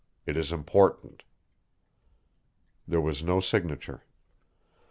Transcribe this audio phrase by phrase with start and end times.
[0.25, 1.21] It is important."
[2.87, 4.01] There was no signature.